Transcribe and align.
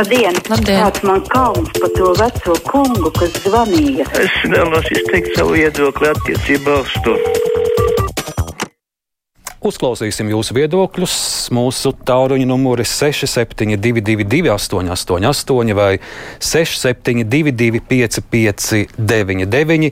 Labdien! 0.00 0.32
Labdien. 0.48 0.78
Kāds 0.80 1.02
man 1.04 1.20
kauns 1.28 1.74
par 1.76 1.90
to 1.92 2.14
veco 2.16 2.54
kungu, 2.70 3.10
kas 3.18 3.34
zvanīja? 3.44 4.06
Es 4.16 4.38
vēlos 4.48 4.88
izteikt 4.96 5.36
savu 5.36 5.58
viedokli 5.58 6.08
attiecībā 6.14 6.78
uz 6.80 6.96
to. 7.04 7.18
Uzklausīsim 9.60 10.30
jūsu 10.32 10.54
viedokļus. 10.56 11.14
Mūsu 11.52 11.90
tāluņa 12.08 12.46
numuri 12.48 12.80
6722, 12.88 14.48
888, 14.54 15.74
vai 15.76 15.98
672, 16.40 17.82
559, 17.90 19.90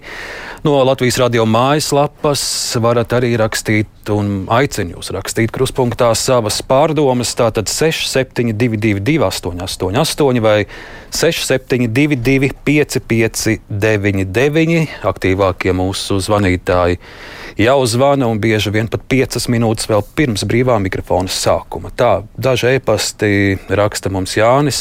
no 0.64 0.72
Latvijas 0.88 1.20
radio 1.20 1.44
mājaslapas 1.44 2.40
varat 2.80 3.12
arī 3.18 3.36
rakstīt 3.36 4.08
un 4.08 4.48
aicinu 4.56 4.96
jūs 4.96 5.12
rakstīt 5.12 5.52
krustpunktā 5.52 6.16
savas 6.16 6.64
pārdomas. 6.64 7.36
Tātad 7.36 7.68
6722, 7.68 9.20
888, 9.20 10.40
vai 10.40 10.64
672, 11.12 12.56
559, 12.64 14.88
aktīvākie 15.12 15.76
mūsu 15.76 16.16
zvanītāji 16.24 16.96
jau 17.58 17.86
zvana 17.86 18.28
un 18.30 18.38
bieži 18.40 18.70
vien 18.74 18.88
pat 18.90 19.02
5 19.10 19.48
minūtes 19.50 19.88
vēl 19.90 20.04
pirms 20.16 20.46
brīvā 20.48 20.78
mikrofona 20.82 21.30
sākuma. 21.32 21.90
Tā 21.90 22.22
daži 22.38 22.76
e-pasti 22.78 23.58
raksta 23.68 24.12
mums 24.14 24.36
Jānis. 24.38 24.80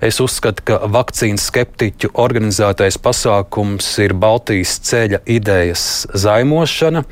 Es 0.00 0.16
uzskatu, 0.22 0.64
ka 0.64 0.78
vakcīnas 0.88 1.44
skeptiķu 1.50 2.14
organizētais 2.22 2.96
pasākums 3.02 3.90
ir 4.00 4.14
Baltijas 4.16 4.78
ceļa 4.88 5.20
idejas 5.28 5.82
zaimošana. 6.16 7.04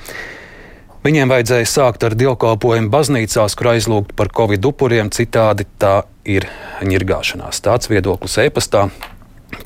Viņiem 1.04 1.30
vajadzēja 1.30 1.68
sākt 1.68 2.06
ar 2.08 2.16
dievkalpojumu 2.18 2.90
baznīcās, 2.90 3.54
kur 3.58 3.70
aizlūgt 3.74 4.16
par 4.18 4.32
covid 4.34 4.64
upuriem, 4.70 5.12
citādi 5.14 5.68
tā 5.78 6.00
ir 6.26 6.48
ņirgāšanās. 6.84 7.60
Tāds 7.64 7.92
viedoklis 7.92 8.38
e-pastā. 8.46 8.88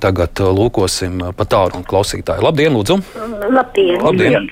Tagad 0.02 0.38
lūkosim 0.38 1.22
pa 1.36 1.46
tālu 1.46 1.80
un 1.80 1.86
klausītāju. 1.86 2.44
Labdien, 2.46 2.74
lūdzu! 2.74 2.98
Labdien! 3.50 4.02
Labdien. 4.02 4.50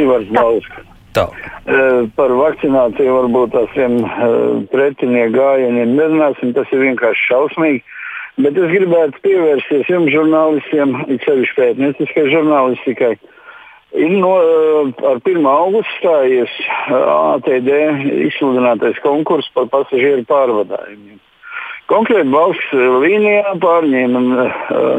Ivars 0.00 0.30
Bausks. 0.34 0.82
Tā. 1.14 1.28
Uh, 1.30 2.08
par 2.18 2.32
vakcināciju 2.34 3.12
varbūt 3.14 3.52
tādiem 3.54 4.00
uh, 4.02 4.62
pretinieku 4.72 5.36
gājieniem 5.36 5.94
nerunāsim, 5.94 6.50
tas 6.56 6.70
ir 6.74 6.82
vienkārši 6.82 7.28
šausmīgi. 7.28 7.84
Bet 8.42 8.58
es 8.58 8.72
gribētu 8.72 9.20
pievērsties 9.22 9.92
jums, 9.92 10.10
žurnālistiem, 10.10 10.96
it 11.06 11.22
sevišķi 11.22 11.54
pētnieciskai 11.60 12.24
žurnālistikai. 12.32 13.12
Ir 13.94 14.16
no, 14.18 14.32
uh, 14.42 14.90
ar 15.06 15.22
1. 15.22 15.46
augustu 15.46 16.00
stājies 16.00 16.56
ATD 16.90 17.70
izsludinātais 18.26 18.98
konkurss 19.06 19.54
par 19.54 19.70
pasažieru 19.70 20.26
pārvadājumiem. 20.26 21.22
Konkrēti 21.90 22.30
valsts 22.32 22.70
līnijā 23.04 23.56
pārņēma 23.60 24.20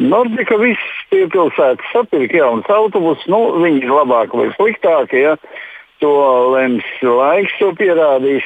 Nordika, 0.06 0.58
visas 0.62 1.00
piepilsētas 1.10 1.94
sapirka 1.94 2.38
jaunas 2.38 2.70
autobusus. 2.70 3.26
Nu, 3.32 3.40
viņi 3.64 3.82
ir 3.88 3.94
labāki 3.96 4.38
vai 4.38 4.52
sliktāki, 4.54 5.24
ja 5.26 5.34
to 6.04 6.14
lems 6.54 6.86
laiks, 7.02 7.58
to 7.58 7.72
pierādīs. 7.80 8.46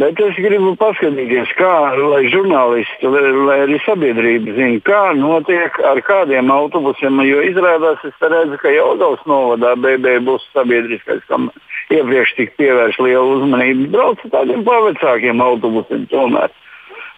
Bet 0.00 0.16
es 0.24 0.38
gribu 0.40 0.70
paskatīties, 0.80 1.50
kā 1.58 1.72
lai 1.98 2.22
žurnālisti, 2.32 3.10
lai 3.44 3.58
arī 3.66 3.76
sabiedrība 3.84 4.54
zina, 4.56 4.78
kā 4.86 5.02
notiek 5.18 5.76
ar 5.84 6.00
kādiem 6.06 6.48
autobusiem. 6.54 7.20
Jo 7.28 7.42
izrādās, 7.44 8.00
es 8.08 8.16
redzu, 8.24 8.56
ka 8.62 8.72
Jaudavas 8.72 9.20
novadā 9.28 9.74
BB 9.76 10.22
būs 10.24 10.46
sabiedriskais, 10.54 11.20
kam 11.28 11.50
iepriekš 11.92 12.32
tika 12.38 12.56
pievērsta 12.62 13.04
liela 13.04 13.36
uzmanība. 13.36 13.90
Brauc 13.92 14.24
ar 14.24 14.34
tādiem 14.38 14.64
pavecākiem 14.64 15.44
autobusiem 15.44 16.08
tomēr. 16.14 16.54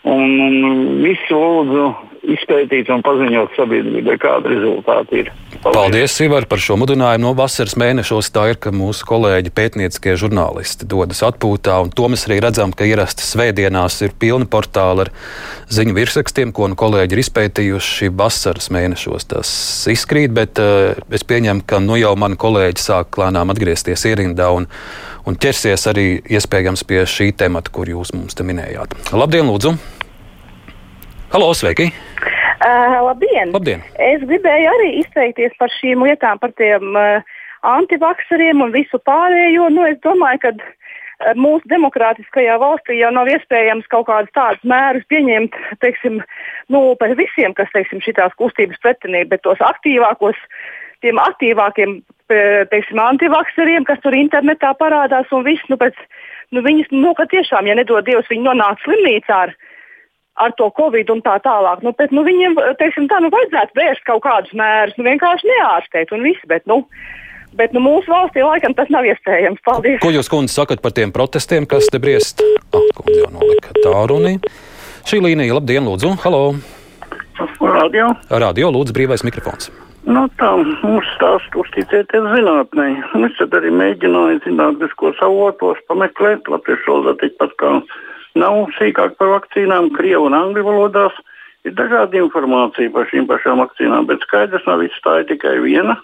Un, 0.05 0.35
un 0.45 0.59
visu 1.01 1.39
lūdzu 1.39 1.87
izpētīt 2.35 2.89
un 2.93 3.03
paziņot 3.05 3.55
sabiedrībai, 3.57 4.17
kāda 4.21 4.51
rezultāti 4.53 5.23
ir. 5.23 5.31
Paldies, 5.65 5.77
Paldies 5.77 6.17
Ivar, 6.25 6.47
par 6.49 6.61
šo 6.61 6.77
mudinājumu. 6.81 7.23
No 7.25 7.33
vasaras 7.37 7.77
mēnešos 7.81 8.31
tā 8.35 8.47
ir, 8.53 8.59
ka 8.61 8.73
mūsu 8.75 9.07
kolēģi 9.09 9.53
pētnieciskie 9.55 10.17
žurnālisti 10.21 10.89
dodas 10.89 11.23
atpūtā, 11.25 11.79
un 11.85 11.93
to 11.95 12.09
mēs 12.13 12.27
arī 12.29 12.41
redzam, 12.45 12.75
ka 12.77 12.89
ierasti 12.89 13.25
svētdienās 13.25 14.01
ir 14.05 14.17
pilni 14.21 14.49
portāli 14.51 15.07
ar 15.07 15.13
ziņu 15.73 15.97
virsrakstiem, 15.97 16.53
ko 16.57 16.69
nu 16.73 16.79
kolēģi 16.81 17.17
ir 17.17 17.25
izpētījuši 17.25 18.13
vasaras 18.19 18.71
mēnešos. 18.75 19.29
Tas 19.33 19.55
izkrīt, 19.93 20.35
bet 20.37 20.61
uh, 20.61 20.93
es 21.15 21.25
pieņemu, 21.29 21.65
ka 21.69 21.81
nu 21.85 21.99
jau 22.01 22.15
mani 22.21 22.41
kolēģi 22.41 22.85
sāk 22.85 23.21
lēnām 23.21 23.53
atgriezties 23.55 24.05
ierindā 24.11 24.51
un, 24.53 24.69
un 25.25 25.41
ķersies 25.41 25.89
arī 25.93 26.09
iespējams 26.29 26.85
pie 26.89 27.05
šī 27.09 27.33
temata, 27.41 27.73
kur 27.73 27.89
jūs 27.89 28.13
mums 28.17 28.37
te 28.37 28.47
minējāt. 28.47 28.97
Labdien, 29.17 29.49
lūdzu! 29.49 29.77
Halo, 31.35 31.49
sveiki! 31.55 31.89
Uh, 32.63 33.01
labdien. 33.03 33.51
labdien! 33.51 33.81
Es 33.99 34.21
gribēju 34.23 34.69
arī 34.71 34.91
izteikties 35.01 35.57
par 35.59 35.73
šīm 35.81 36.05
lietām, 36.07 36.39
par 36.39 36.53
tiem 36.55 36.95
uh, 36.95 37.33
antivakseriem 37.67 38.63
un 38.63 38.71
visu 38.71 39.01
pārējo. 39.03 39.65
Nu, 39.75 39.83
es 39.91 39.99
domāju, 40.07 40.45
ka 40.45 40.53
uh, 40.55 41.33
mūsu 41.35 41.67
demokrātiskajā 41.73 42.55
valstī 42.63 43.01
jau 43.01 43.11
nav 43.17 43.33
iespējams 43.35 43.91
kaut 43.91 44.07
kādus 44.13 44.31
tādus 44.39 44.63
mērus 44.63 45.03
pieņemt, 45.11 45.59
teiksim, 45.83 46.23
nu, 46.71 46.85
par 47.03 47.17
visiem, 47.19 47.59
kas, 47.59 47.75
teiksim, 47.75 48.05
šitās 48.07 48.39
kustības 48.39 48.79
pretinī, 48.87 49.27
bet 49.27 49.43
tos 49.43 49.59
aktīvākos, 49.59 50.39
tiem 51.03 51.19
aktīvākiem, 51.19 51.99
teiksim, 52.31 53.03
antivakseriem, 53.09 53.91
kas 53.91 53.99
tur 54.07 54.15
internetā 54.15 54.71
parādās 54.79 55.35
un 55.35 55.43
viss, 55.51 55.67
nu, 55.67 55.83
pēc, 55.83 55.99
nu, 56.55 56.63
viņas, 56.63 56.95
nu, 56.95 57.11
tiešām, 57.19 57.67
ja 57.67 57.75
nedod 57.83 58.07
Dievs, 58.07 58.31
viņi 58.31 58.53
nonāk 58.53 58.87
slimnīcā 58.87 59.45
ar 59.49 59.59
ar 60.41 60.55
to 60.59 60.71
covid 60.75 61.11
un 61.15 61.21
tā 61.25 61.37
tālāk. 61.45 61.83
Nu, 61.87 61.93
bet, 61.99 62.15
nu, 62.15 62.25
viņiem 62.27 62.57
teiksim, 62.81 63.09
tā, 63.11 63.21
nu, 63.23 63.31
vajadzētu 63.35 63.79
vērst 63.79 64.07
kaut 64.09 64.25
kādus 64.27 64.55
mērus, 64.59 64.97
nu, 64.99 65.07
vienkārši 65.07 65.51
neārstēt 65.51 66.15
un 66.17 66.27
viss. 66.27 66.51
Bet, 66.51 66.67
nu, 66.71 66.85
Bet 67.55 67.71
nu, 67.71 67.79
mūsu 67.79 68.11
valstī 68.11 68.43
laikam 68.43 68.73
tas 68.75 68.89
nav 68.91 69.07
iespējams. 69.07 69.61
Paldies! 69.63 70.01
Ko 70.03 70.11
jūs, 70.11 70.27
kundze, 70.27 70.51
sakat 70.57 70.81
par 70.83 70.91
tiem 70.91 71.13
protestiem, 71.15 71.69
kas 71.71 71.87
te 71.87 72.01
briest? 72.03 72.43
Ah, 72.75 72.83
kundze 72.99 73.21
jau 73.21 73.31
nolika 73.31 73.71
tā 73.79 74.01
runī. 74.11 74.33
Šī 75.07 75.21
līnija, 75.23 75.55
labdien, 75.61 75.87
lūdzu, 75.87 76.17
halo! 76.25 76.43
Radio? 77.63 78.11
Radio, 78.31 78.73
lūdzu, 78.75 78.95
brīvais 78.97 79.23
mikrofons. 79.27 79.71
Nu, 80.05 80.27
tā 80.41 80.51
mums 80.59 81.07
stāsta 81.15 81.63
uzticēties 81.63 82.27
zinātnē. 82.35 82.89
Es 83.25 83.39
tad 83.39 83.55
arī 83.57 83.71
mēģināju 83.73 84.43
zinātniskos 84.49 85.23
avotos 85.25 85.79
pameklēt 85.89 86.51
latviešu 86.51 86.91
valodā 86.91 87.15
tikpat 87.23 87.55
kā 87.63 87.71
nav 88.39 88.69
sīkāk 88.79 89.17
par 89.19 89.33
vakcīnām, 89.37 89.93
krievu 89.97 90.29
un 90.31 90.37
angļu 90.39 90.67
valodās. 90.67 91.17
Ir 91.65 91.73
dažādi 91.79 92.21
informācija 92.21 92.93
par 92.93 93.09
šīm 93.09 93.29
pašām 93.31 93.63
vakcīnām, 93.63 94.09
bet 94.11 94.25
skaidrs 94.27 94.67
nav 94.69 94.83
viss 94.85 95.05
tā 95.05 95.23
ir 95.23 95.29
tikai 95.31 95.57
viena, 95.65 95.97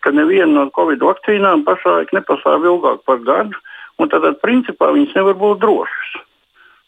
ka 0.00 0.10
neviena 0.14 0.52
no 0.54 0.66
covid 0.76 1.04
vakcīnām 1.04 1.66
pašlaik 1.66 2.14
nepastāv 2.16 2.64
ilgāk 2.64 3.02
par 3.06 3.20
gadu, 3.26 3.58
un 4.00 4.08
tad 4.08 4.24
principā 4.40 4.88
viņas 4.94 5.16
nevar 5.18 5.36
būt 5.42 5.60
drošas. 5.64 6.22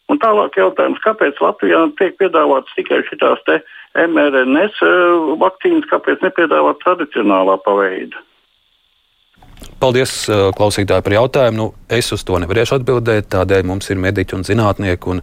Un 0.09 0.19
tālāk 0.21 0.57
jautājums, 0.57 1.01
kāpēc 1.01 1.39
Latvijā 1.41 1.79
tiek 1.99 2.17
piedāvāts 2.21 2.73
tikai 2.77 3.01
šīs 3.07 3.49
mRNS 3.95 4.81
vakcīnas, 5.41 5.87
kāpēc 5.89 6.25
nepiedāvāt 6.25 6.81
tradicionālā 6.83 7.57
paveida? 7.65 8.21
Paldies, 9.79 10.11
klausītāji, 10.57 11.03
par 11.05 11.15
jautājumu. 11.17 11.57
Nu, 11.59 11.65
es 11.91 12.11
uz 12.15 12.23
to 12.25 12.39
nevarēšu 12.41 12.79
atbildēt. 12.79 13.27
Tādēļ 13.33 13.65
mums 13.67 13.89
ir 13.91 13.99
mediķi 14.01 14.37
un 14.37 14.45
zinātnieki. 14.47 15.11
Un 15.11 15.21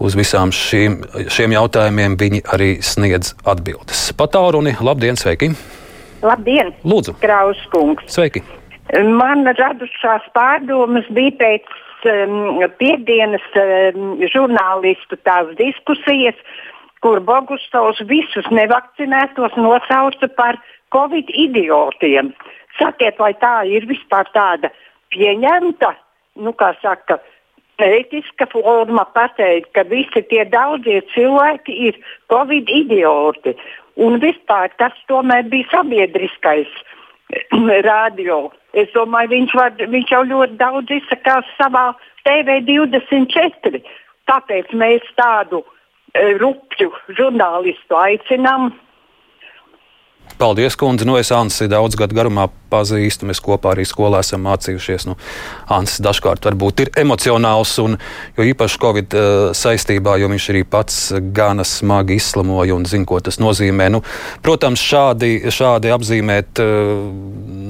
uz 0.00 0.16
visām 0.18 0.52
šīm, 0.54 1.00
šiem 1.32 1.54
jautājumiem 1.56 2.16
viņi 2.20 2.42
arī 2.54 2.70
sniedz 2.84 3.34
atbildes. 3.48 4.08
Patālruni, 4.18 4.76
labdien, 4.84 5.18
sveiki! 5.20 5.52
Labdien! 6.24 6.72
Lūdzu! 6.84 7.16
Krauskungs! 7.20 8.08
Sveiki! 8.12 8.42
Man 9.20 9.46
radušās 9.46 10.24
pārdomas 10.34 11.06
bija 11.14 11.36
pēc 11.38 11.68
um, 12.10 12.64
piekdienas 12.80 13.44
um, 13.60 14.16
žurnālistu 14.32 15.18
tās 15.24 15.52
diskusijas, 15.60 16.38
kur 17.04 17.22
Bogustovs 17.24 18.02
visus 18.10 18.48
nevakcinētos 18.52 19.54
nosauca 19.56 20.28
par 20.36 20.58
covid 20.92 21.30
idiotiem. 21.32 22.34
Sakiet, 22.78 23.18
vai 23.18 23.32
tā 23.40 23.64
ir 23.68 23.86
vispār 23.90 24.28
tāda 24.34 24.70
pieņemta, 25.14 25.94
nu, 26.44 26.52
kā 26.56 26.72
saka, 26.82 27.18
ētiska 27.80 28.46
forma 28.52 29.04
pateikt, 29.14 29.72
ka 29.74 29.84
visi 29.88 30.22
tie 30.30 30.44
daudzie 30.48 31.00
cilvēki 31.14 31.76
ir 31.88 31.98
covid 32.32 32.68
idioti. 32.68 33.56
Un 34.00 34.20
vispār 34.22 34.70
tas 34.80 34.96
tomēr 35.10 35.48
bija 35.50 35.68
sabiedriskais 35.72 36.70
radio. 37.90 38.50
Es 38.72 38.90
domāju, 38.94 39.32
viņš, 39.34 39.56
var, 39.58 39.74
viņš 39.80 40.12
jau 40.14 40.22
ļoti 40.28 40.56
daudz 40.60 40.94
izsakās 41.00 41.48
savā 41.58 41.90
TV24. 42.28 43.82
Tāpēc 44.30 44.70
mēs 44.78 45.06
tādu 45.18 45.64
e, 45.64 46.36
rupju 46.38 46.92
žurnālistu 47.18 47.98
aicinām 47.98 48.70
Paldies, 50.38 50.76
kundze. 50.76 51.04
Nu, 51.04 51.16
es 51.20 51.30
Ansi 51.34 51.66
daudz 51.68 51.96
gadu 51.98 52.16
garumā 52.16 52.46
pazīstu. 52.72 53.26
Mēs 53.28 53.42
kopā 53.44 53.74
arī 53.74 53.84
skolā 53.88 54.22
esam 54.24 54.44
mācījušies. 54.46 55.06
Nu, 55.08 55.16
Ansis 55.72 56.02
dažkārt 56.04 56.46
varbūt 56.48 56.84
ir 56.84 56.92
emocionāls, 57.00 57.74
un, 57.82 57.98
jo 58.38 58.46
īpaši 58.48 58.80
Covid 58.80 59.16
uh, 59.18 59.24
saistībā, 59.56 60.16
jo 60.20 60.30
viņš 60.32 60.46
arī 60.54 60.62
pats 60.64 61.00
gana 61.36 61.66
smagi 61.66 62.16
izslamoja 62.20 62.76
un 62.76 62.86
zina, 62.88 63.08
ko 63.08 63.20
tas 63.24 63.40
nozīmē. 63.42 63.90
Nu, 63.92 64.02
protams, 64.44 64.80
šādi, 64.80 65.34
šādi 65.52 65.92
apzīmēt. 65.96 66.62
Uh, 66.62 67.04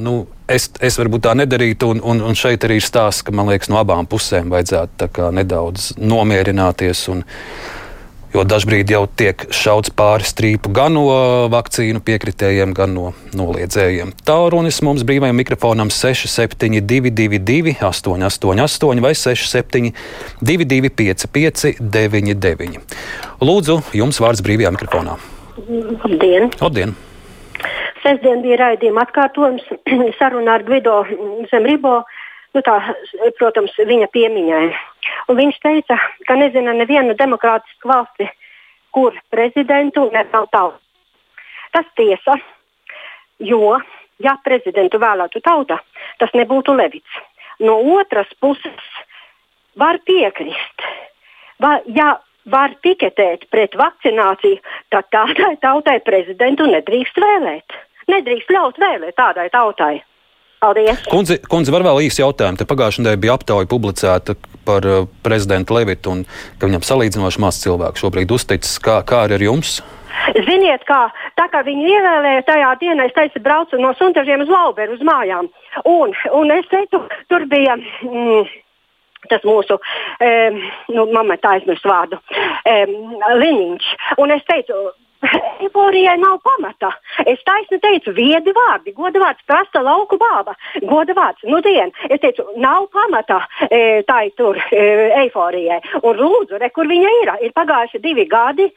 nu, 0.07 0.17
es, 0.51 0.71
es 0.81 1.01
varbūt 1.01 1.27
tā 1.27 1.35
nedarītu, 1.39 1.95
un, 1.95 2.05
un, 2.13 2.23
un 2.31 2.39
šeit 2.39 2.67
arī 2.69 2.79
ir 2.81 2.87
stāsts, 2.87 3.27
ka 3.27 3.35
man 3.35 3.51
liekas, 3.51 3.73
no 3.73 3.81
abām 3.83 4.09
pusēm 4.11 4.53
vajadzētu 4.53 5.31
nedaudz 5.37 5.93
nomierināties. 6.01 7.07
Un, 7.13 7.27
Jo 8.31 8.45
dažkārt 8.47 8.87
jau 8.93 9.07
tiek 9.19 9.43
šauts 9.51 9.91
pāri 9.91 10.23
strīpu 10.23 10.71
gan 10.75 10.95
no 10.95 11.03
vakcīnu 11.51 11.99
piekritējiem, 12.07 12.71
gan 12.79 12.95
no 12.95 13.11
noliedzējiem. 13.35 14.13
Tālrunis 14.27 14.79
mums 14.87 15.03
brīvajam 15.07 15.35
mikrofonam 15.41 15.91
6722, 15.91 17.75
888 17.83 19.03
vai 19.03 19.15
6722, 19.19 20.91
559, 20.95 22.79
Lūdzu, 23.43 23.81
jums 23.99 24.23
vārds 24.23 24.47
brīvajā 24.47 24.71
mikrofonā. 24.79 25.19
Labdien! 25.67 26.51
Labdien. 26.61 26.95
Sestdien 28.01 28.41
bija 28.45 28.57
raidījuma 28.63 29.03
atkārtojums 29.09 29.65
sarunā 30.21 30.61
ar 30.61 30.65
Gvido 30.69 31.03
Zemribo. 31.51 32.05
Nu 32.55 32.63
tā, 32.67 32.77
protams, 33.39 33.75
viņa 33.79 34.09
piemiņai. 34.11 34.65
Un 35.31 35.39
viņš 35.39 35.59
teica, 35.63 35.99
ka 36.27 36.37
nezina 36.39 36.75
nevienu 36.75 37.15
demokrātisku 37.19 37.91
valsti, 37.91 38.27
kur 38.91 39.15
prezidentu 39.31 40.09
nevēl 40.11 40.49
tauta. 40.51 40.81
Tas 41.71 41.87
tiesa, 41.95 42.35
jo, 43.39 43.77
ja 44.19 44.35
prezidentu 44.45 44.99
vēlētu 44.99 45.43
tauta, 45.47 45.79
tas 46.19 46.35
nebūtu 46.35 46.75
Levits. 46.75 47.21
No 47.63 47.77
otras 47.95 48.27
puses, 48.41 48.91
var 49.79 50.01
piekrist, 50.05 50.83
va, 51.63 51.79
ja 51.87 52.17
var 52.51 52.75
piketēt 52.83 53.47
pret 53.53 53.77
vakcināciju, 53.79 54.59
tad 54.91 55.07
tādai 55.15 55.55
tautai 55.63 56.01
prezidentu 56.03 56.67
nedrīkst 56.67 57.21
vēlēt. 57.21 57.79
Nedrīkst 58.11 58.51
ļaut 58.51 58.81
vēlēt 58.81 59.15
tādai 59.21 59.51
tautai. 59.55 60.01
Paldies! 60.61 60.99
Kundze, 61.09 61.39
kundze 61.49 61.73
var 61.73 61.81
vēl 61.87 62.03
īsi 62.05 62.21
jautājumu. 62.21 62.59
Te 62.61 62.67
pagājušajā 62.69 63.01
nedēļā 63.01 63.21
bija 63.23 63.37
aptauja 63.39 63.69
publicēta 63.71 64.35
par 64.69 64.85
uh, 64.85 65.07
prezidentu 65.25 65.73
Levitu 65.73 66.13
un 66.13 66.21
ka 66.61 66.69
viņam 66.69 66.85
salīdzinoši 66.85 67.41
maz 67.41 67.63
cilvēku 67.63 68.03
šobrīd 68.03 68.35
uzticis. 68.37 68.75
Kā, 68.85 68.99
kā 69.09 69.23
ar 69.25 69.41
jums? 69.41 69.79
Ziniet, 70.37 70.85
kā 70.85 71.07
tā 71.41 71.47
kā 71.49 71.63
viņi 71.65 71.89
ievēlēja 71.95 72.45
tajā 72.51 72.75
dienā, 72.83 73.09
es 73.09 73.17
teicu, 73.17 73.41
braucu 73.41 73.81
no 73.81 73.95
Suntažiem 73.97 74.45
uz 74.45 74.53
Lauberu 74.53 74.99
uz 74.99 75.05
mājām. 75.07 75.49
Un, 75.89 76.13
un 76.37 76.53
es 76.59 76.69
teicu, 76.69 77.07
tur 77.33 77.49
bija. 77.49 77.81
Mm, 78.05 78.45
tas 79.33 79.43
mūsu, 79.49 79.77
um, 79.81 80.61
nu, 80.93 81.07
mamma 81.13 81.37
tā 81.41 81.57
aizmirst 81.57 81.89
vārdu, 81.89 82.21
um, 82.21 82.95
Liniņš. 83.41 83.89
Un 84.21 84.33
es 84.37 84.45
teicu, 84.49 84.91
Eiforijai 85.61 86.17
nav 86.19 86.39
pamata. 86.45 86.91
Es 87.29 87.43
taisni 87.45 87.79
teicu, 87.83 88.13
viedi 88.17 88.55
vārdi, 88.57 88.95
goda 88.97 89.21
vārds, 89.21 89.45
prasta 89.47 89.83
lauku 89.85 90.17
bāba, 90.21 90.55
goda 90.89 91.17
vārds, 91.17 91.45
nu 91.45 91.61
dien. 91.65 91.93
Es 92.09 92.23
teicu, 92.23 92.47
nav 92.57 92.89
pamata 92.95 93.43
e, 93.69 94.03
tai 94.09 94.31
tur 94.37 94.59
e, 94.71 94.85
eiforijai. 95.25 95.81
Un 96.03 96.23
lūdzu, 96.23 96.61
re, 96.61 96.71
kur 96.75 96.89
viņa 96.89 97.17
ir? 97.21 97.35
Ir 97.47 97.57
pagājuši 97.57 98.03
divi 98.05 98.27
gadi. 98.31 98.71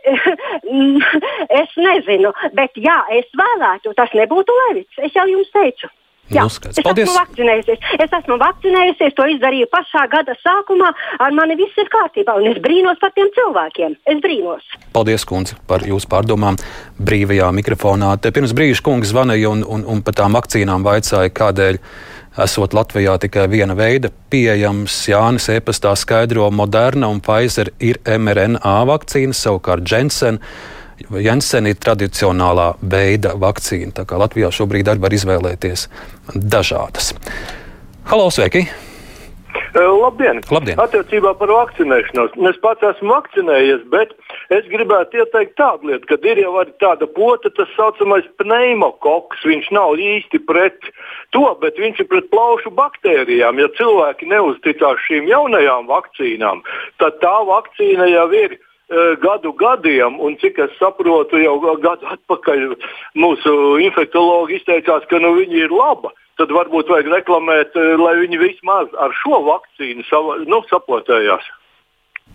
es 1.60 1.72
nezinu, 1.76 2.30
bet 2.56 2.78
ja 2.80 3.02
es 3.12 3.26
vēlētu, 3.36 3.92
tas 3.98 4.14
nebūtu 4.16 4.54
Levits. 4.62 5.02
Es 5.04 5.12
jau 5.16 5.26
jums 5.28 5.50
teicu. 5.52 5.90
Jā, 6.30 6.44
nu, 6.46 6.52
skaidrs. 6.52 6.82
Paldies. 6.86 7.08
Es 7.08 7.10
esmu 7.10 7.18
vakcinējusies. 7.18 7.88
Es 8.04 8.12
esmu 8.20 8.36
vakcinējusies, 8.40 9.16
to 9.18 9.26
izdarīju 9.34 9.66
pašā 9.72 10.04
gada 10.12 10.36
sākumā. 10.38 10.92
Ar 11.26 11.34
mani 11.34 11.56
viss 11.58 11.80
ir 11.80 11.90
kārtībā, 11.90 12.36
un 12.38 12.46
es 12.52 12.60
brīnos 12.62 13.00
par 13.02 13.14
tiem 13.16 13.32
cilvēkiem. 13.34 13.98
Es 14.14 14.22
brīnos. 14.22 14.70
Paldies, 14.94 15.26
kundze, 15.26 15.58
par 15.70 15.82
jūsu 15.86 16.10
pārdomām 16.10 16.60
brīvajā 17.02 17.50
mikrofonā. 17.58 18.14
Te 18.22 18.30
pirms 18.34 18.54
brīža 18.54 18.86
kungs 18.86 19.10
zvanīja 19.10 19.50
un, 19.50 19.66
un, 19.66 19.84
un 19.90 20.06
par 20.06 20.18
tām 20.22 20.38
vakcīnām 20.38 20.86
vaicāja, 20.86 21.34
kādēļ. 21.34 21.82
Esot 22.40 22.76
Latvijā 22.78 23.16
tikai 23.18 23.48
viena 23.50 23.74
veida 23.74 24.12
pieejams, 24.30 24.94
Jānis 25.10 25.48
e-pastā 25.50 25.96
skaidro, 25.98 26.46
Moderna 26.54 27.08
un 27.10 27.18
Pfizer 27.18 27.72
ir 27.82 27.98
mRNA 28.06 28.76
vakcīnas, 28.86 29.40
savukārt 29.48 29.82
Jensen 29.90 30.38
Jensen 31.08 31.70
ir 31.70 31.80
tradicionālā 31.80 32.74
veida 32.82 33.34
vakcīna. 33.40 33.94
Tā 33.96 34.04
kā 34.08 34.20
Latvijā 34.20 34.52
šobrīd 34.52 34.92
arī 34.92 35.02
var 35.06 35.16
izvēlēties 35.16 35.88
dažādas. 36.36 37.14
Halo, 38.10 38.30
sveiki! 38.34 38.66
Labdien! 39.74 40.40
Labdien. 40.50 40.78
Attiecībā 40.82 41.30
par 41.38 41.50
vakcinēšanos. 41.54 42.34
Es 42.50 42.58
pats 42.62 42.82
esmu 42.86 43.12
vakcinējies, 43.14 43.84
bet 43.92 44.12
es 44.54 44.66
gribētu 44.70 45.20
ieteikt 45.22 45.54
tādu 45.58 45.90
lietu, 45.90 46.08
ka 46.10 46.18
ir 46.26 46.40
jau 46.42 46.64
tāda 46.82 47.06
pota, 47.06 47.52
tas 47.54 47.70
saucamais 47.76 48.26
pneimokoks. 48.42 49.44
Viņš 49.46 49.70
nav 49.74 49.94
īsti 49.94 50.42
pret 50.46 50.90
to, 51.34 51.46
bet 51.62 51.78
viņš 51.78 52.02
ir 52.02 52.10
pret 52.10 52.30
plaušu 52.34 52.74
baktērijām. 52.74 53.62
Ja 53.62 53.70
cilvēki 53.78 54.30
neuzticās 54.30 55.06
šīm 55.06 55.30
jaunajām 55.30 55.86
vakcīnām, 55.90 56.64
tad 56.98 57.22
tā 57.22 57.36
vakcīna 57.46 58.10
jau 58.10 58.26
ir 58.34 58.58
gadu 59.22 59.52
gadiem, 59.58 60.18
un 60.20 60.34
cik 60.40 60.58
es 60.66 60.72
saprotu, 60.78 61.38
jau 61.38 61.56
gadu 61.82 62.08
atpakaļ 62.10 62.74
mūsu 63.14 63.54
infektuologi 63.86 64.58
izteicās, 64.58 65.06
ka 65.10 65.22
nu, 65.22 65.36
viņi 65.38 65.64
ir 65.66 65.74
laba. 65.74 66.12
Tad 66.40 66.52
varbūt 66.56 66.88
vajag 66.88 67.10
reklamēt, 67.12 67.74
lai 68.00 68.14
viņi 68.22 68.38
vismaz 68.40 68.92
ar 68.98 69.12
šo 69.22 69.42
vakcīnu 69.46 70.06
sava, 70.08 70.38
nu, 70.48 70.62
sapotējās. 70.70 71.48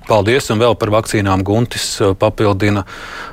Paldies, 0.06 0.52
un 0.54 0.60
vēl 0.62 0.76
par 0.78 0.92
vakcīnām 0.94 1.42
Guntis 1.48 1.88
papildina. 2.22 2.84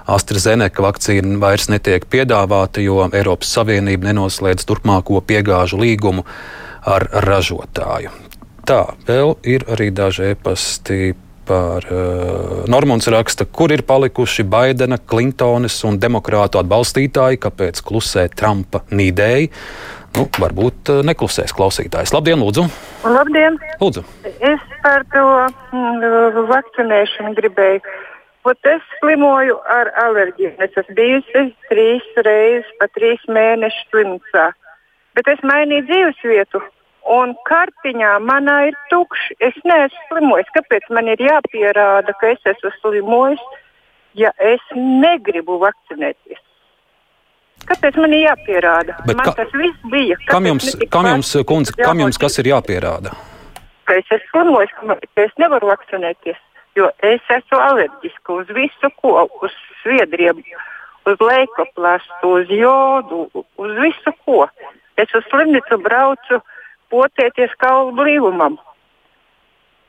AstraZeneca 0.08 0.84
vakcīna 0.86 1.36
vairs 1.42 1.68
netiek 1.68 2.06
piedāvāta, 2.08 2.80
jo 2.80 3.04
Eiropas 3.12 3.52
Savienība 3.58 4.08
nenoslēdz 4.08 4.64
turpmāko 4.70 5.20
piegāžu 5.28 5.82
līgumu 5.82 6.24
ar 6.88 7.04
ražotāju. 7.26 8.14
Tā, 8.64 8.94
vēl 9.04 9.34
ir 9.44 9.66
arī 9.74 9.90
daži 9.92 10.32
e-pasti 10.32 11.12
par 11.46 11.86
uh, 11.90 12.62
Normons 12.70 13.08
raksta, 13.12 13.46
kur 13.46 13.72
ir 13.74 13.84
palikuši 13.88 14.44
Baidena, 14.48 14.98
Klintonas 14.98 15.76
un 15.88 15.98
demokrātu 16.02 16.60
atbalstītāji, 16.60 17.40
kāpēc 17.42 17.82
klusē 17.86 18.28
Trumpa 18.36 18.82
nīdēji. 18.90 19.50
Nu, 20.16 20.26
varbūt 20.38 20.92
uh, 20.92 21.02
neklusēs 21.08 21.54
klausītājs. 21.56 22.12
Labdien, 22.14 22.40
lūdzu! 22.42 22.66
Labdien! 23.08 23.58
Lūdzu. 23.80 24.04
Es 24.28 24.66
par 24.84 25.06
to 25.14 25.26
mm, 25.72 26.42
vakcinēšanu 26.50 27.34
gribēju. 27.38 27.82
Ot 28.50 28.66
es 28.66 28.82
slimoju 28.98 29.60
ar 29.70 29.92
alerģiju. 30.02 30.56
Es 30.64 30.74
esmu 30.74 30.96
bijusi 30.98 31.44
trīs 31.70 32.06
reizes, 32.26 32.70
pa 32.80 32.88
trīs 32.90 33.22
mēnešus 33.30 33.90
slimnīcā. 33.92 34.46
Bet 35.14 35.28
es 35.30 35.42
mainīju 35.46 35.86
dzīvesvietu 35.90 36.62
un 37.08 37.34
kartiņā 37.48 38.12
manā 38.22 38.58
ir 38.70 38.78
tukšs. 38.90 39.34
Es 39.40 39.58
neesmu 39.66 40.06
slimojis. 40.10 40.52
Kāpēc 40.54 40.88
man 40.94 41.10
ir 41.12 41.22
jāpierāda, 41.22 42.14
ka 42.20 42.32
es 42.34 42.48
esmu 42.54 42.72
slimojis, 42.80 43.42
ja 44.18 44.32
es 44.38 44.62
negribu 44.76 45.58
vakcinēties? 45.62 46.40
Kāpēc 47.66 47.98
man 48.02 48.14
ir 48.14 48.26
jāpierāda? 48.26 48.96
Bet 49.06 49.18
man 49.18 49.28
ka, 49.28 49.34
tas 49.42 49.52
viss 49.54 49.90
bija. 49.90 50.16
Kāpēc 50.22 50.32
kam 50.34 50.48
jums, 50.50 50.70
kam 50.90 51.10
jums, 51.10 51.34
kundze, 51.46 51.76
kam 51.78 52.02
jums 52.02 52.18
kas 52.20 52.38
ir 52.42 52.50
jāpierāda? 52.50 53.14
Ka 53.86 53.98
es 53.98 54.08
esmu 54.10 54.30
slimojis, 54.32 54.74
ka, 54.78 54.98
es 55.22 55.34
nevaru 55.42 55.70
vakcinēties, 55.70 56.38
jo 56.78 56.90
es 57.06 57.32
esmu 57.36 57.60
alerģiska 57.62 58.38
uz 58.38 58.50
visu, 58.56 58.90
ko, 58.98 59.26
uz 59.42 59.54
sviedriem, 59.82 60.42
uz 61.06 61.22
leikoplastu, 61.22 62.34
uz 62.38 62.50
jodu, 62.50 63.26
uz 63.34 63.78
visu, 63.82 64.14
ko. 64.26 64.46
Es 65.00 65.14
uz 65.16 65.26
slimnīcu 65.30 65.78
braucu 65.82 66.42
potēties 66.92 67.56
kaulu 67.62 67.96
blīvumam. 67.98 68.58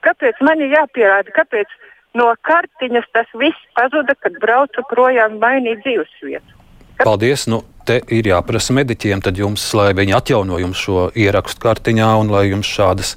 Kāpēc 0.03 0.39
man 0.43 0.63
ir 0.63 0.73
jāpierāda, 0.75 1.31
kāpēc 1.35 1.69
no 2.19 2.31
kartiņas 2.47 3.07
tas 3.15 3.29
viss 3.39 3.69
pazuda, 3.77 4.15
kad 4.19 4.39
braucu 4.41 4.83
projām 4.89 5.39
mainīt 5.43 5.83
dzīvesvietu? 5.85 6.59
Kāpēc? 6.93 7.07
Paldies! 7.07 7.47
Nu, 7.49 7.63
te 7.87 7.99
ir 8.15 8.27
jāprasa 8.29 8.75
mediķiem, 8.75 9.23
tad 9.23 9.39
jums, 9.39 9.65
lai 9.77 9.91
viņi 9.97 10.15
atjauno 10.15 10.59
jums 10.61 10.79
šo 10.79 11.07
ierakstu 11.19 11.63
kartiņā 11.63 12.09
un 12.21 12.31
lai 12.31 12.45
jums 12.51 12.69
šādas, 12.69 13.15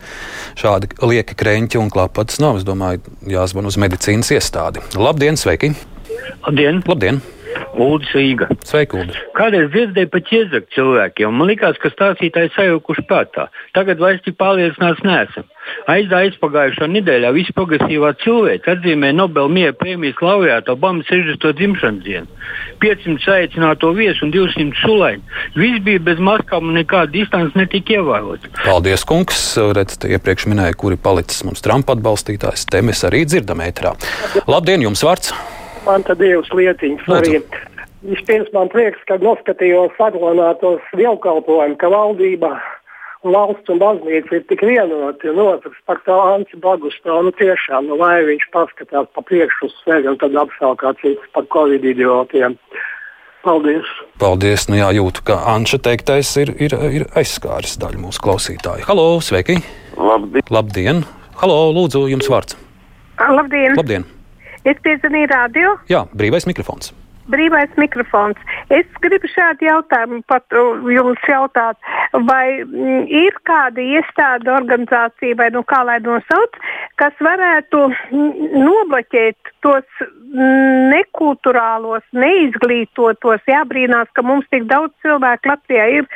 šādi 0.58 0.90
lieki 1.02 1.38
kreņķi 1.38 1.82
un 1.82 1.92
klapats 1.92 2.40
nav. 2.42 2.60
Es 2.60 2.66
domāju, 2.66 3.04
jāzvan 3.30 3.68
uz 3.68 3.78
medicīnas 3.80 4.32
iestādi. 4.38 4.82
Labdien, 4.98 5.38
sveiki! 5.38 5.74
Labdien! 6.46 6.82
Labdien. 6.86 7.22
Uldis 7.76 8.12
Rīga. 8.16 8.48
Sveiki, 8.64 9.00
Uldis. 9.00 9.18
Kādreiz 9.36 9.68
dzirdēju 9.74 10.10
par 10.12 10.22
ķiezaku 10.30 10.72
cilvēkiem, 10.76 11.28
un 11.30 11.40
man 11.40 11.50
likās, 11.50 11.78
ka 11.82 11.90
stāstītāji 11.92 12.54
sajaukuši 12.56 13.04
prātā. 13.10 13.48
Tagad 13.76 14.00
vairs 14.02 14.24
tik 14.24 14.38
pārliecināts 14.40 15.04
neesam. 15.06 15.46
Aizdā 15.90 16.22
aizpagājušā 16.26 16.86
nedēļā 16.90 17.32
visa 17.34 17.54
progresīvā 17.56 18.12
cilvēka 18.22 18.76
atzīmē 18.76 19.10
Nobel 19.16 19.50
miera 19.52 19.74
prēmijas 19.76 20.20
laureātu 20.22 20.74
Obamas 20.76 21.08
60. 21.10 21.52
dzimšanas 21.58 22.04
dienu. 22.06 22.30
500 22.82 23.24
saicināto 23.24 23.90
viesu 23.96 24.26
un 24.26 24.32
200 24.34 24.78
sulaiņu. 24.82 25.34
Viss 25.58 25.82
bija 25.86 26.04
bez 26.06 26.22
maskām 26.22 26.70
un 26.70 26.78
nekāda 26.78 27.10
distance 27.12 27.58
netika 27.58 27.98
ievērota. 27.98 28.52
Paldies, 28.62 29.06
kungs. 29.08 29.42
Redz, 29.76 29.98
iepriekš 30.06 30.48
minēja, 30.52 30.78
kuri 30.78 31.00
palicis 31.00 31.42
mums 31.48 31.64
Trumpa 31.66 31.96
atbalstītājs. 31.96 32.68
Te 32.70 32.84
mēs 32.86 33.02
arī 33.08 33.24
dzirdam 33.26 33.64
ētrā. 33.66 33.96
Labdien, 34.46 34.86
jums 34.86 35.04
vārds! 35.06 35.34
Man 35.86 36.02
te 36.06 36.16
divas 36.18 36.48
lietiņas 36.50 37.10
arī. 37.14 37.40
Vispirms 38.06 38.50
man 38.54 38.70
prieks, 38.70 38.98
ka 39.08 39.18
noskatījos 39.22 39.94
saglabātos 39.98 40.82
dievkalpojumu, 40.98 41.78
ka 41.80 41.90
valdība 41.90 42.56
valsts 43.26 43.70
un 43.72 43.80
baznīca 43.82 44.38
ir 44.38 44.44
tik 44.50 44.62
vienoti, 44.66 45.30
un 45.32 45.40
otrs 45.42 45.78
par 45.88 45.98
to 46.06 46.16
Anci 46.34 46.58
Bagustāvu, 46.62 47.26
nu 47.26 47.32
tiešām, 47.38 47.88
nu 47.90 47.98
lai 47.98 48.20
viņš 48.26 48.44
paskatās 48.54 49.08
pa 49.14 49.24
priekšu 49.26 49.70
uz 49.70 49.78
sevi 49.82 50.10
un 50.10 50.18
tad 50.20 50.36
apsaukā 50.38 50.94
citus 51.00 51.32
par 51.34 51.48
Covid 51.54 51.86
idiotiem. 51.86 52.58
Paldies! 53.46 53.90
Paldies! 54.18 54.66
Nu 54.70 54.78
jā, 54.78 54.90
jūtu, 54.98 55.22
ka 55.26 55.38
Anča 55.54 55.78
teiktais 55.82 56.32
ir, 56.42 56.50
ir, 56.62 56.74
ir 56.98 57.06
aizskāris 57.18 57.78
daļu 57.82 58.02
mūsu 58.08 58.22
klausītāju. 58.26 58.86
Halo, 58.90 59.06
sveiki! 59.22 59.60
Labdien! 59.94 60.50
Labdien! 60.50 61.06
Halo, 61.38 61.62
lūdzu, 61.76 62.08
jums 62.10 62.30
vārds! 62.32 62.58
Labdien! 63.22 63.78
Labdien. 63.78 64.10
Es 64.66 64.78
piezvanīju 64.82 65.30
radio. 65.30 65.74
Jā, 65.90 66.06
brīvais 66.18 66.46
mikrofons. 66.48 66.90
Brīvais 67.30 67.72
mikrofons. 67.78 68.38
Es 68.70 68.86
gribu 69.02 69.26
šādu 69.30 69.66
jautājumu 69.66 70.20
pat 70.30 70.54
jums 70.90 71.22
jautāt, 71.26 71.78
vai 72.28 72.62
m, 72.62 73.06
ir 73.10 73.34
kāda 73.46 73.82
iestāde, 73.82 74.50
organizācija, 74.54 75.38
vai 75.38 75.48
nu 75.54 75.64
kā 75.66 75.80
lai 75.86 75.98
nosauc, 76.04 76.58
kas 77.02 77.14
varētu 77.22 77.82
m, 77.90 78.28
nobloķēt 78.62 79.50
tos 79.66 79.86
m, 80.02 80.92
nekulturālos, 80.94 82.06
neizglītotos, 82.14 83.42
jābrīnās, 83.50 84.10
ka 84.14 84.26
mums 84.26 84.46
tik 84.54 84.66
daudz 84.70 84.94
cilvēku 85.06 85.50
Latvijā 85.50 85.90
ir 85.98 86.10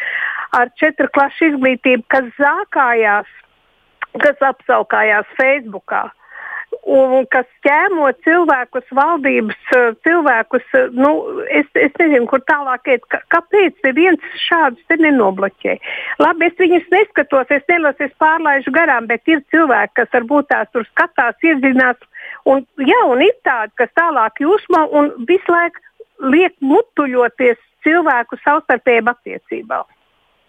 ar 0.59 0.71
četru 0.79 1.11
klašu 1.15 1.53
izglītību, 1.53 2.07
kas 2.11 2.31
zākājās, 2.39 3.35
kas 4.23 4.49
apsaukājās 4.55 5.39
Facebookā 5.39 6.09
un 6.89 7.27
kas 7.33 7.47
ķēmo 7.67 8.09
cilvēkus, 8.25 8.87
valdības 8.97 9.75
cilvēkus. 10.07 10.65
Nu, 10.97 11.13
es, 11.49 11.69
es 11.75 11.93
nezinu, 12.01 12.27
kur 12.31 12.43
tālāk 12.49 12.89
iet. 12.95 13.05
Kāpēc 13.35 13.91
viens 13.97 14.41
šādus 14.47 15.01
nenobloķē? 15.03 15.77
Labi, 16.23 16.49
es 16.49 16.57
viņus 16.61 16.89
neskatos, 16.95 17.53
es 17.53 17.67
nelasu, 17.69 18.07
es 18.09 18.17
pārlaižu 18.23 18.73
garām, 18.75 19.09
bet 19.11 19.29
ir 19.29 19.45
cilvēki, 19.53 19.97
kas 20.01 20.13
varbūt 20.17 20.51
tās 20.53 20.73
tur 20.73 20.89
skatās, 20.91 21.39
iedziļinās. 21.45 22.01
Un, 22.49 22.65
jā, 22.81 23.01
un 23.11 23.23
ir 23.25 23.37
tādi, 23.45 23.75
kas 23.81 23.93
tālāk 23.99 24.41
jūsmā 24.41 24.87
un 24.97 25.13
visu 25.29 25.53
laiku 25.53 26.33
liek 26.33 26.57
mutuļoties 26.65 27.61
cilvēku 27.85 28.37
savstarpējām 28.45 29.09
attiecībām. 29.13 29.89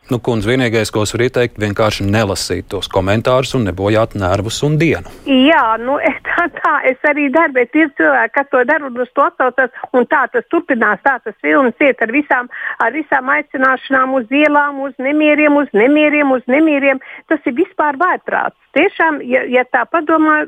Nu, 0.10 0.18
kundze, 0.20 0.50
vienīgais, 0.50 0.90
ko 0.92 1.04
es 1.06 1.14
varu 1.14 1.28
ieteikt, 1.28 1.60
vienkārši 1.62 2.08
nelasīt 2.10 2.68
tos 2.74 2.90
komentārus 2.92 3.54
un 3.56 3.68
nebojāt 3.70 4.16
nervus 4.20 4.58
un 4.68 4.80
dienu. 4.82 5.12
Jā, 5.30 5.78
nu, 5.80 6.00
tā, 6.28 6.48
tā 6.58 6.74
es 6.90 7.06
arī 7.08 7.30
daru, 7.34 7.54
bet 7.60 7.78
ir 7.78 7.92
cilvēki, 8.00 8.34
kas 8.36 8.50
to 8.52 8.64
dara 8.68 8.90
un 8.90 8.98
uz 9.06 9.12
to 9.16 9.28
atsaucas, 9.28 9.72
tā 10.12 10.24
tas 10.34 10.50
turpinās, 10.52 11.04
tā 11.06 11.18
tas 11.24 11.38
filmas 11.46 11.86
iet 11.86 12.02
ar 12.02 12.12
visām, 12.16 12.50
ar 12.84 12.98
visām 12.98 13.30
aicināšanām 13.36 14.18
uz 14.18 14.36
ielām, 14.42 14.82
uz 14.88 14.98
nemieriem, 14.98 15.62
uz 15.62 15.72
nemieriem, 15.78 16.34
uz 16.34 16.44
nemieriem. 16.50 17.00
Tas 17.30 17.46
ir 17.46 17.56
vispār 17.62 18.00
vērprāts. 18.02 18.61
Tiešām, 18.72 19.20
ja, 19.28 19.42
ja 19.52 19.66
tā 19.68 19.82
padomā, 19.92 20.46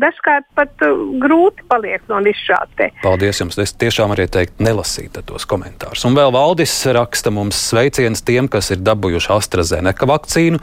dažkārt 0.00 0.44
pat 0.58 0.82
uh, 0.84 0.92
grūti 1.22 1.64
paliek 1.70 2.04
no 2.10 2.18
visu 2.24 2.50
šāda. 2.50 2.90
Paldies 3.00 3.40
jums. 3.40 3.56
Es 3.62 3.72
tiešām 3.80 4.12
arī 4.12 4.26
teiktu, 4.28 4.60
nelasīt 4.66 5.16
tos 5.28 5.46
komentārus. 5.48 6.04
Un 6.08 6.16
vēl 6.18 6.34
Valdis 6.34 6.74
raksta 6.92 7.32
mums 7.32 7.56
sveiciens 7.70 8.20
tiem, 8.28 8.50
kas 8.52 8.72
ir 8.74 8.82
dabūjuši 8.84 9.32
AstraZeneca 9.32 10.08
vakcīnu. 10.10 10.60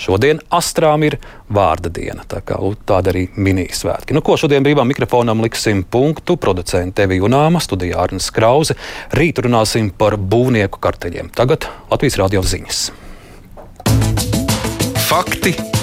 Šodien 0.00 0.42
Astrām 0.52 1.06
ir 1.08 1.16
vārda 1.48 1.92
diena. 1.96 2.26
Tā 2.28 2.42
kā 2.44 2.60
tāda 2.88 3.14
arī 3.14 3.26
minisvētki. 3.40 4.16
Nu, 4.16 4.20
ko 4.26 4.36
šodien 4.40 4.66
brīvām 4.66 4.90
mikrofonam 4.92 5.40
liksim 5.44 5.80
punktu? 5.88 6.36
Producente 6.40 7.00
Tevi 7.00 7.20
Junāma, 7.22 7.62
studijā 7.64 8.02
Arnas 8.04 8.28
Krause. 8.34 8.76
Rīt 9.16 9.40
runāsim 9.40 9.88
par 9.96 10.18
būvnieku 10.20 10.82
karteļiem. 10.82 11.32
Tagad 11.32 11.70
Latvijas 11.88 12.20
radio 12.20 12.44
ziņas. 12.44 12.90
Fakti, 15.08 15.56